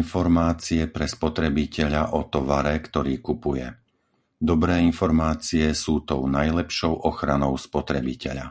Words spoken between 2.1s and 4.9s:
o tovare, ktorý kupuje; dobré